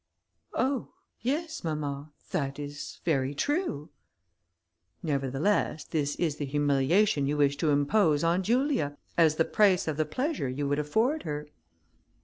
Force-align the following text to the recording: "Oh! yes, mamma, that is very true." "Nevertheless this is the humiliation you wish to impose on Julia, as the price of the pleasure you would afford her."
"Oh! 0.55 0.93
yes, 1.19 1.63
mamma, 1.63 2.11
that 2.31 2.57
is 2.57 3.01
very 3.05 3.35
true." 3.35 3.91
"Nevertheless 5.03 5.83
this 5.83 6.15
is 6.15 6.37
the 6.37 6.45
humiliation 6.45 7.27
you 7.27 7.37
wish 7.37 7.55
to 7.57 7.69
impose 7.69 8.23
on 8.23 8.41
Julia, 8.41 8.97
as 9.15 9.35
the 9.35 9.45
price 9.45 9.87
of 9.87 9.97
the 9.97 10.05
pleasure 10.07 10.49
you 10.49 10.67
would 10.67 10.79
afford 10.79 11.21
her." 11.21 11.49